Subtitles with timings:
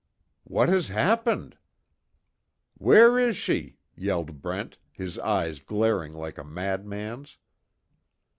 [0.45, 1.57] "What has happened?"
[2.79, 7.37] "Where is she?" yelled Brent, his eyes glaring like a mad man's.